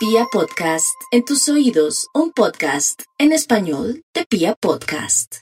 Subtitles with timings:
[0.00, 5.40] Pia Podcast, en tus oídos, un podcast en español de Pia Podcast.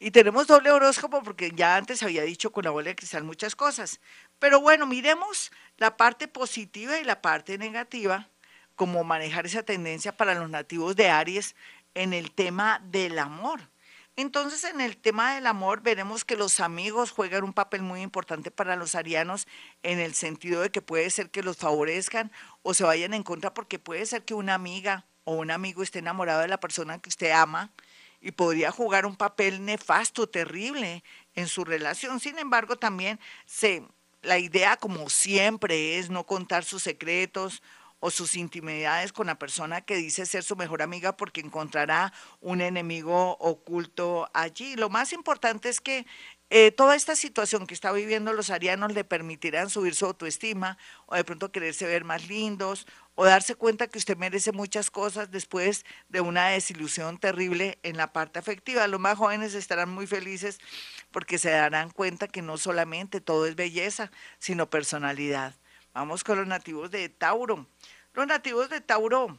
[0.00, 3.54] Y tenemos doble horóscopo porque ya antes había dicho con la bola de cristal muchas
[3.54, 4.00] cosas.
[4.40, 8.28] Pero bueno, miremos la parte positiva y la parte negativa,
[8.74, 11.54] cómo manejar esa tendencia para los nativos de Aries
[11.94, 13.60] en el tema del amor.
[14.18, 18.50] Entonces, en el tema del amor, veremos que los amigos juegan un papel muy importante
[18.50, 19.46] para los arianos
[19.84, 22.32] en el sentido de que puede ser que los favorezcan
[22.62, 26.00] o se vayan en contra porque puede ser que una amiga o un amigo esté
[26.00, 27.70] enamorado de la persona que usted ama
[28.20, 31.04] y podría jugar un papel nefasto, terrible
[31.36, 32.18] en su relación.
[32.18, 33.84] Sin embargo, también se,
[34.22, 37.62] la idea, como siempre, es no contar sus secretos
[38.00, 42.60] o sus intimidades con la persona que dice ser su mejor amiga porque encontrará un
[42.60, 44.76] enemigo oculto allí.
[44.76, 46.06] Lo más importante es que
[46.50, 51.14] eh, toda esta situación que está viviendo los arianos le permitirán subir su autoestima o
[51.14, 55.84] de pronto quererse ver más lindos o darse cuenta que usted merece muchas cosas después
[56.08, 58.86] de una desilusión terrible en la parte afectiva.
[58.86, 60.58] Los más jóvenes estarán muy felices
[61.10, 65.54] porque se darán cuenta que no solamente todo es belleza, sino personalidad.
[65.98, 67.66] Vamos con los nativos de Tauro.
[68.14, 69.36] Los nativos de Tauro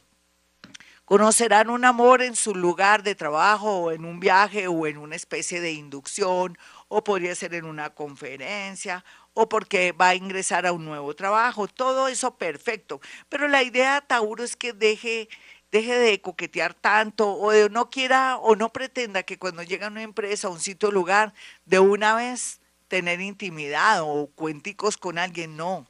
[1.06, 5.16] conocerán un amor en su lugar de trabajo o en un viaje o en una
[5.16, 10.72] especie de inducción o podría ser en una conferencia o porque va a ingresar a
[10.72, 13.00] un nuevo trabajo, todo eso perfecto.
[13.30, 15.30] Pero la idea Tauro es que deje,
[15.72, 19.90] deje de coquetear tanto o de no quiera o no pretenda que cuando llega a
[19.90, 21.32] una empresa, a un sitio lugar,
[21.64, 25.89] de una vez tener intimidad o cuenticos con alguien, no.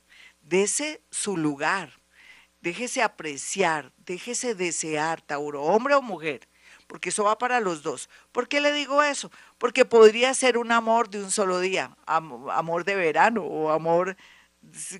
[0.51, 2.01] Dese su lugar,
[2.61, 6.49] déjese apreciar, déjese desear, Tauro, hombre o mujer
[6.89, 8.11] porque eso va para los dos.
[8.33, 9.31] ¿Por qué le digo eso?
[9.59, 14.17] Porque podría ser un amor de un solo día, amor de verano o amor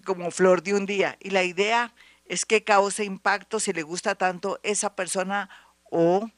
[0.05, 1.17] como flor de un día.
[1.19, 1.93] Y la idea
[2.27, 5.51] es que cause impacto si le gusta tanto esa persona
[5.83, 6.31] o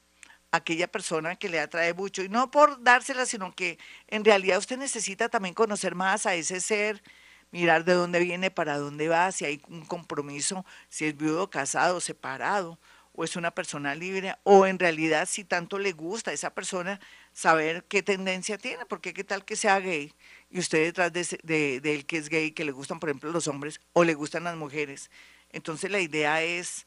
[0.53, 2.23] aquella persona que le atrae mucho.
[2.23, 6.63] Y no por dársela, sino que en realidad usted necesita también conocer más a ese
[6.63, 7.03] ser,
[7.52, 12.01] mirar de dónde viene, para dónde va, si hay un compromiso, si es viudo, casado,
[12.01, 12.79] separado
[13.14, 16.98] o es una persona libre, o en realidad si tanto le gusta a esa persona,
[17.33, 20.14] saber qué tendencia tiene, porque qué tal que sea gay
[20.51, 23.48] y usted detrás de, de, él que es gay, que le gustan por ejemplo los
[23.48, 25.11] hombres o le gustan las mujeres.
[25.51, 26.86] Entonces la idea es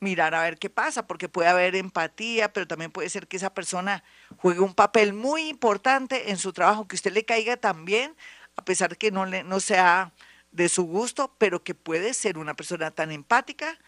[0.00, 3.54] mirar a ver qué pasa, porque puede haber empatía, pero también puede ser que esa
[3.54, 4.02] persona
[4.36, 8.14] juegue un papel muy importante en su trabajo, que usted le caiga también,
[8.56, 10.12] a pesar que no, le, no sea
[10.52, 13.78] de su gusto, pero que puede ser una persona tan empática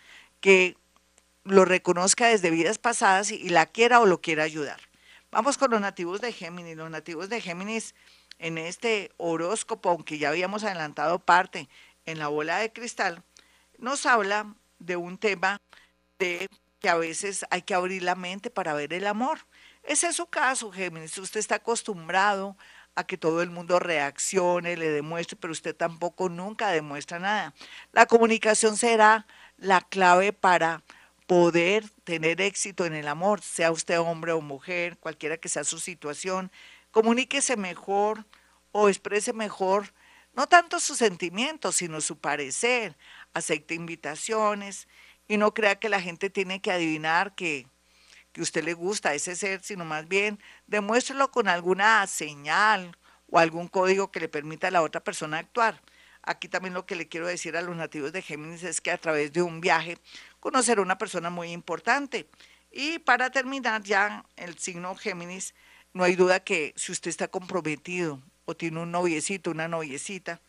[0.41, 0.77] que
[1.45, 4.81] lo reconozca desde vidas pasadas y, la quiera o lo quiera ayudar.
[5.31, 6.77] Vamos con los nativos de Géminis.
[6.77, 7.95] Los nativos de Géminis
[8.39, 11.69] en este horóscopo, aunque ya habíamos adelantado parte
[12.07, 13.23] en la bola de cristal,
[13.79, 15.61] nos habla de un tema
[16.19, 16.49] de
[16.81, 19.41] que a veces hay que abrir la mente para ver el amor.
[19.83, 21.19] Ese es su caso, Géminis.
[21.19, 22.57] Usted está acostumbrado
[22.97, 27.55] a que todo el mundo reaccione, le demuestre, pero usted tampoco nunca demuestra nada.
[27.93, 30.83] La comunicación será la clave para
[31.27, 35.79] poder tener éxito en el amor, sea usted hombre o mujer, cualquiera que sea su
[35.79, 36.53] situación,
[36.91, 38.27] comuníquese mejor
[38.73, 39.93] o exprese mejor,
[40.35, 42.97] no tanto sus sentimientos, sino su parecer,
[43.33, 44.89] acepte invitaciones
[45.29, 47.67] y no crea que la gente tiene que adivinar que,
[48.35, 52.95] que usted le gusta a ese ser, sino más bien demuéstrelo con alguna señal
[53.31, 55.81] o algún código que le permita a la otra persona actuar.
[56.21, 58.99] Aquí también lo que le quiero decir a los nativos de Géminis es que a
[58.99, 59.99] través de un viaje
[60.41, 62.29] conocer a una persona muy importante.
[62.73, 65.55] Y para terminar ya el signo Géminis,
[65.93, 70.41] no hay duda que si usted está comprometido o tiene un noviecito, una noviecita,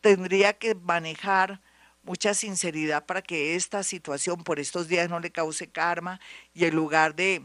[0.00, 1.60] tendría que manejar
[2.02, 6.20] mucha sinceridad para que esta situación por estos días no le cause karma
[6.52, 7.42] y en lugar de,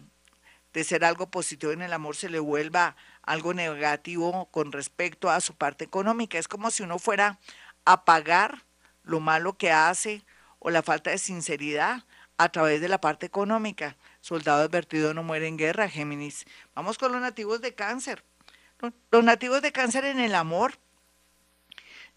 [0.73, 5.41] de ser algo positivo en el amor se le vuelva algo negativo con respecto a
[5.41, 6.37] su parte económica.
[6.37, 7.39] Es como si uno fuera
[7.85, 8.63] a pagar
[9.03, 10.23] lo malo que hace
[10.59, 12.03] o la falta de sinceridad
[12.37, 13.97] a través de la parte económica.
[14.21, 16.45] Soldado advertido no muere en guerra, Géminis.
[16.75, 18.23] Vamos con los nativos de cáncer.
[19.11, 20.77] Los nativos de cáncer en el amor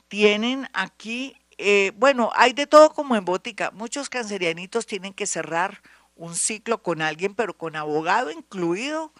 [0.08, 3.70] tienen aquí, eh, bueno, hay de todo como en bótica.
[3.72, 5.82] Muchos cancerianitos tienen que cerrar
[6.16, 9.12] un ciclo con alguien, pero con abogado incluido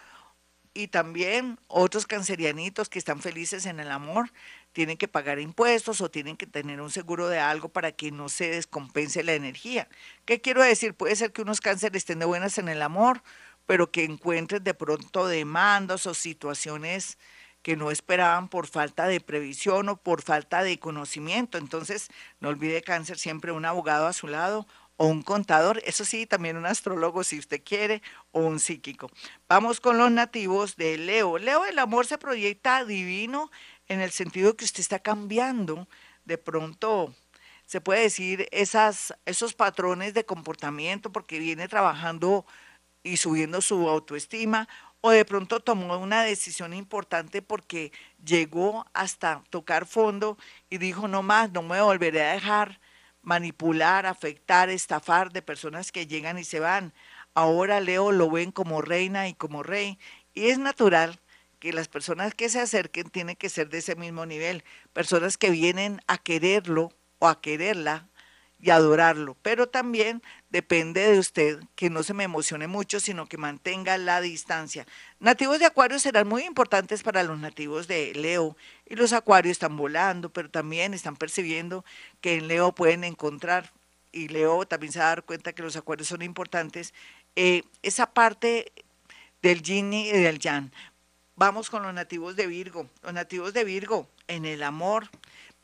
[0.73, 4.33] y también otros cancerianitos que están felices en el amor
[4.73, 8.29] tienen que pagar impuestos o tienen que tener un seguro de algo para que no
[8.29, 9.89] se descompense la energía.
[10.25, 10.95] ¿Qué quiero decir?
[10.95, 13.23] Puede ser que unos cánceres estén de buenas en el amor,
[13.67, 17.19] pero que encuentren de pronto demandas o situaciones
[17.63, 21.59] que no esperaban por falta de previsión o por falta de conocimiento.
[21.59, 22.09] Entonces,
[22.41, 24.67] no olvide cáncer siempre un abogado a su lado
[24.97, 28.03] o un contador, eso sí, también un astrólogo si usted quiere,
[28.33, 29.11] o un psíquico.
[29.49, 31.39] Vamos con los nativos de Leo.
[31.39, 33.51] Leo, el amor se proyecta divino
[33.89, 35.89] en el sentido que usted está cambiando
[36.27, 37.15] de pronto
[37.71, 42.45] se puede decir, esas, esos patrones de comportamiento porque viene trabajando
[43.05, 44.69] y subiendo su autoestima
[45.01, 47.93] o de pronto tomó una decisión importante porque
[48.25, 50.37] llegó hasta tocar fondo
[50.69, 52.81] y dijo, no más, no me volveré a dejar
[53.23, 56.93] manipular, afectar, estafar de personas que llegan y se van.
[57.35, 59.99] Ahora Leo lo ven como reina y como rey
[60.35, 61.19] y es natural
[61.59, 65.51] que las personas que se acerquen tienen que ser de ese mismo nivel, personas que
[65.51, 68.09] vienen a quererlo o a quererla
[68.63, 73.39] y adorarlo, pero también depende de usted que no se me emocione mucho, sino que
[73.39, 74.87] mantenga la distancia.
[75.19, 79.77] Nativos de Acuario serán muy importantes para los nativos de Leo y los Acuarios están
[79.77, 81.85] volando, pero también están percibiendo
[82.21, 83.73] que en Leo pueden encontrar,
[84.13, 86.93] y Leo también se va a dar cuenta que los Acuarios son importantes,
[87.37, 88.73] eh, esa parte
[89.41, 90.71] del yin y del yang.
[91.37, 92.91] Vamos con los nativos de Virgo.
[93.03, 95.09] Los nativos de Virgo en el amor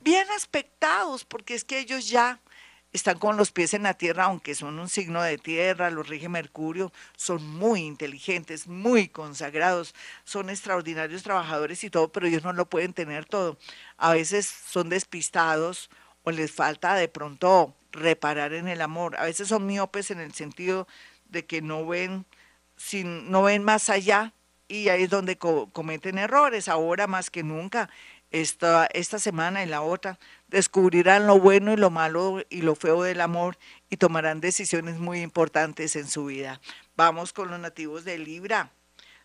[0.00, 2.40] bien aspectados, porque es que ellos ya
[2.92, 6.28] están con los pies en la tierra, aunque son un signo de tierra, los rige
[6.28, 9.94] Mercurio, son muy inteligentes, muy consagrados,
[10.24, 13.58] son extraordinarios trabajadores y todo, pero ellos no lo pueden tener todo.
[13.96, 15.90] A veces son despistados
[16.22, 19.16] o les falta de pronto reparar en el amor.
[19.16, 20.86] A veces son miopes en el sentido
[21.28, 22.24] de que no ven,
[22.76, 24.32] sin, no ven más allá
[24.68, 26.68] y ahí es donde cometen errores.
[26.68, 27.88] Ahora más que nunca
[28.40, 30.18] esta, esta semana y la otra,
[30.48, 33.58] descubrirán lo bueno y lo malo y lo feo del amor
[33.90, 36.60] y tomarán decisiones muy importantes en su vida.
[36.96, 38.70] Vamos con los nativos de Libra.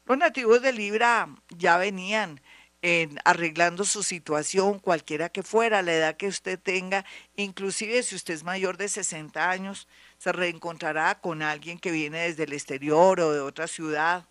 [0.05, 2.41] Los nativos de Libra ya venían
[2.81, 7.05] en arreglando su situación, cualquiera que fuera, la edad que usted tenga,
[7.35, 9.87] inclusive si usted es mayor de 60 años,
[10.17, 14.25] se reencontrará con alguien que viene desde el exterior o de otra ciudad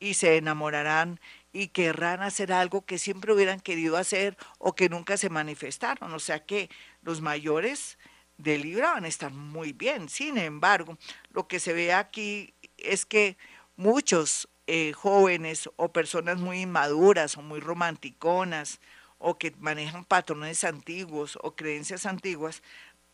[0.00, 1.20] y se enamorarán
[1.54, 6.12] y querrán hacer algo que siempre hubieran querido hacer o que nunca se manifestaron.
[6.12, 6.68] O sea que
[7.02, 7.96] los mayores
[8.36, 10.08] de Libra van a estar muy bien.
[10.08, 10.98] Sin embargo,
[11.30, 13.38] lo que se ve aquí es que
[13.76, 18.80] muchos eh, jóvenes o personas muy inmaduras o muy romanticonas
[19.18, 22.62] o que manejan patrones antiguos o creencias antiguas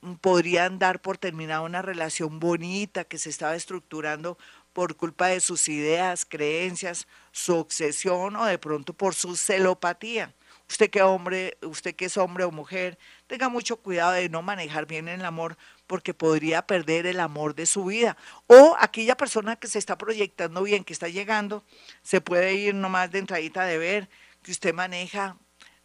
[0.01, 4.39] mm, podrían dar por terminada una relación bonita que se estaba estructurando
[4.73, 10.35] por culpa de sus ideas, creencias, su obsesión o de pronto por su celopatía.
[10.69, 12.97] Usted que hombre, usted que es hombre o mujer,
[13.27, 15.57] tenga mucho cuidado de no manejar bien el amor
[15.89, 18.17] porque podría perder el amor de su vida.
[18.47, 21.65] O aquella persona que se está proyectando bien, que está llegando,
[22.03, 24.09] se puede ir nomás de entradita de ver
[24.45, 25.37] que usted maneja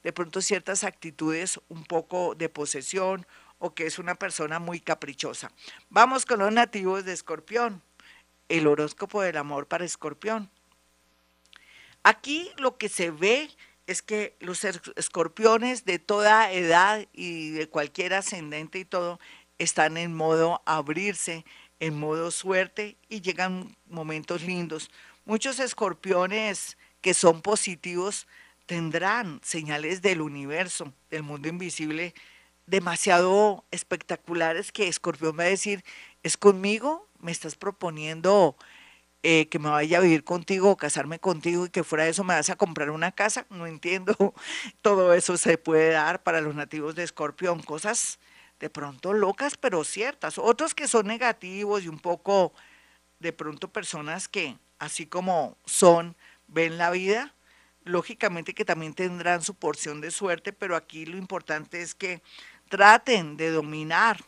[0.04, 3.26] de pronto ciertas actitudes un poco de posesión
[3.58, 5.52] o que es una persona muy caprichosa.
[5.90, 7.82] Vamos con los nativos de Escorpión
[8.50, 10.50] el horóscopo del amor para escorpión.
[12.04, 13.50] Aquí lo que se ve
[13.88, 19.20] es que los escorpiones de toda edad y de cualquier ascendente y todo
[19.58, 21.46] están en modo abrirse,
[21.80, 24.90] en modo suerte y llegan momentos lindos.
[25.26, 28.28] Muchos escorpiones que son positivos
[28.66, 32.14] tendrán señales del universo, del mundo invisible,
[32.66, 35.84] demasiado espectaculares que Escorpión va a decir,
[36.24, 37.08] ¿es conmigo?
[37.26, 38.56] Me estás proponiendo
[39.24, 42.36] eh, que me vaya a vivir contigo casarme contigo y que fuera de eso me
[42.36, 44.16] vas a comprar una casa, no entiendo.
[44.82, 48.20] Todo eso se puede dar para los nativos de Escorpión, cosas
[48.60, 50.38] de pronto locas pero ciertas.
[50.38, 52.54] Otros que son negativos y un poco
[53.20, 56.16] de pronto personas que así como son,
[56.48, 57.34] ven la vida,
[57.84, 62.22] lógicamente que también tendrán su porción de suerte, pero aquí lo importante es que
[62.70, 64.24] traten de dominar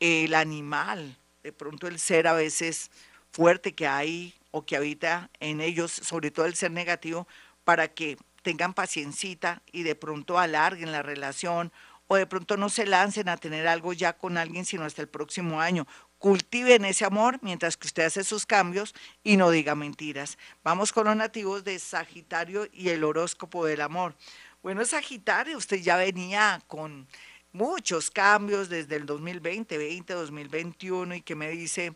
[0.00, 2.90] el animal, de pronto el ser a veces
[3.30, 7.28] fuerte que hay o que habita en ellos, sobre todo el ser negativo,
[7.64, 11.70] para que tengan paciencita y de pronto alarguen la relación
[12.06, 15.08] o de pronto no se lancen a tener algo ya con alguien, sino hasta el
[15.08, 15.86] próximo año.
[16.18, 20.38] Cultiven ese amor mientras que usted hace sus cambios y no diga mentiras.
[20.62, 24.14] Vamos con los nativos de Sagitario y el horóscopo del amor.
[24.62, 27.06] Bueno, Sagitario, usted ya venía con
[27.54, 31.94] muchos cambios desde el 2020, 20, 2021 y que me dice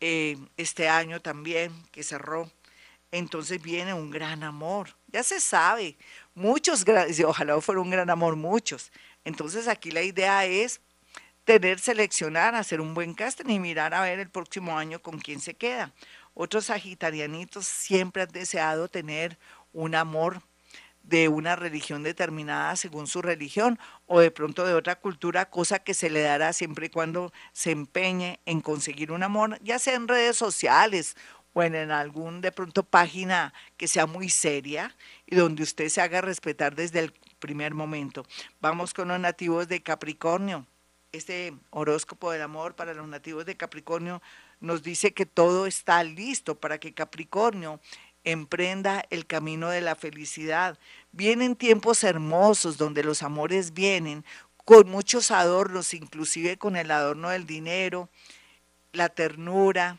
[0.00, 2.50] eh, este año también que cerró.
[3.10, 5.96] Entonces viene un gran amor, ya se sabe,
[6.34, 6.84] muchos,
[7.26, 8.92] ojalá fuera un gran amor, muchos.
[9.24, 10.80] Entonces aquí la idea es
[11.44, 15.40] tener, seleccionar, hacer un buen casting y mirar a ver el próximo año con quién
[15.40, 15.92] se queda.
[16.34, 19.38] Otros sagitarianitos siempre han deseado tener
[19.72, 20.42] un amor
[21.06, 25.94] de una religión determinada según su religión o de pronto de otra cultura, cosa que
[25.94, 30.08] se le dará siempre y cuando se empeñe en conseguir un amor, ya sea en
[30.08, 31.16] redes sociales
[31.52, 34.94] o en algún de pronto página que sea muy seria
[35.26, 38.26] y donde usted se haga respetar desde el primer momento.
[38.60, 40.66] Vamos con los nativos de Capricornio.
[41.12, 44.20] Este horóscopo del amor para los nativos de Capricornio
[44.60, 47.80] nos dice que todo está listo para que Capricornio
[48.26, 50.78] emprenda el camino de la felicidad.
[51.12, 54.24] Vienen tiempos hermosos donde los amores vienen
[54.64, 58.10] con muchos adornos, inclusive con el adorno del dinero,
[58.92, 59.98] la ternura,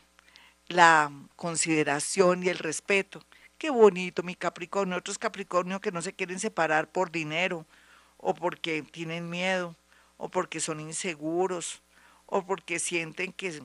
[0.68, 3.24] la consideración y el respeto.
[3.56, 7.64] Qué bonito mi Capricornio, otros Capricornio que no se quieren separar por dinero
[8.18, 9.74] o porque tienen miedo
[10.18, 11.80] o porque son inseguros
[12.26, 13.62] o porque sienten que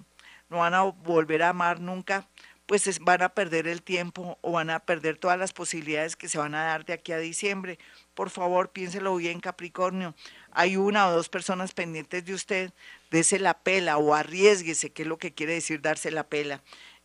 [0.50, 2.28] no van a volver a amar nunca
[2.74, 6.40] pues van a perder el tiempo o van a perder todas las posibilidades que se
[6.40, 7.78] van a dar de aquí a diciembre.
[8.16, 10.16] Por favor, piénselo bien, Capricornio.
[10.50, 12.74] Hay una o dos personas pendientes de usted,
[13.12, 16.64] dese la pela o arriesguese, que es lo que quiere decir darse la pela.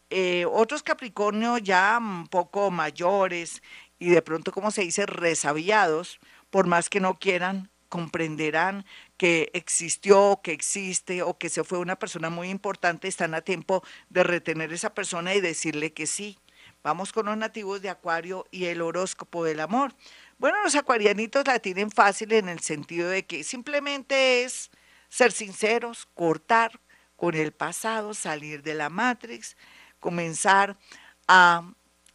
[0.08, 3.62] Eh, otros Capricornio ya un poco mayores
[3.98, 8.86] y de pronto, como se dice, resabiados, por más que no quieran, comprenderán
[9.18, 13.82] que existió, que existe o que se fue una persona muy importante, están a tiempo
[14.08, 16.38] de retener esa persona y decirle que sí.
[16.82, 19.92] Vamos con los nativos de Acuario y el horóscopo del amor.
[20.38, 24.70] Bueno, los acuarianitos la tienen fácil en el sentido de que simplemente es
[25.08, 26.80] ser sinceros, cortar
[27.16, 29.56] con el pasado, salir de la Matrix,
[29.98, 30.78] comenzar
[31.26, 31.72] a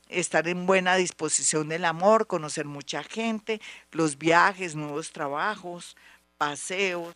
[0.07, 3.60] estar en buena disposición del amor, conocer mucha gente,
[3.91, 5.98] los viajes, nuevos trabajos,
[6.43, 7.13] paseos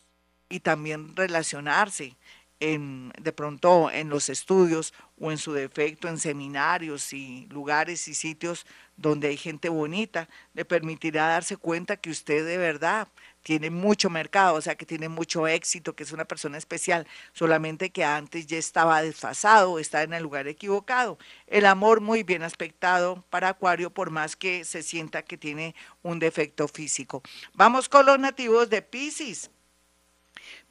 [0.50, 2.16] y también relacionarse
[2.60, 8.14] en, de pronto en los estudios o en su defecto en seminarios y lugares y
[8.14, 13.08] sitios donde hay gente bonita, le permitirá darse cuenta que usted de verdad
[13.44, 17.92] tiene mucho mercado, o sea que tiene mucho éxito, que es una persona especial, solamente
[17.92, 21.18] que antes ya estaba desfasado, está en el lugar equivocado.
[21.46, 26.20] El amor muy bien aspectado para Acuario, por más que se sienta que tiene un
[26.20, 27.22] defecto físico.
[27.54, 29.52] Vamos con los nativos de Pisces.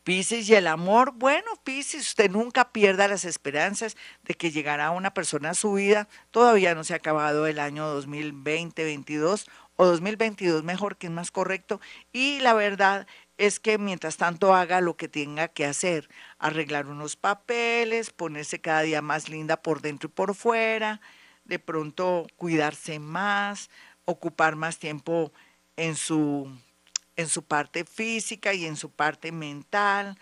[0.06, 5.12] Pisces y el amor, bueno, Pisces, usted nunca pierda las esperanzas de que llegará una
[5.12, 6.06] persona a su vida.
[6.30, 11.80] Todavía no se ha acabado el año 2020-22 o 2022 mejor, que es más correcto.
[12.12, 16.08] Y la verdad es que mientras tanto haga lo que tenga que hacer,
[16.38, 21.00] arreglar unos papeles, ponerse cada día más linda por dentro y por fuera,
[21.46, 23.70] de pronto cuidarse más,
[24.04, 25.32] ocupar más tiempo
[25.74, 26.56] en su,
[27.16, 30.18] en su parte física y en su parte mental,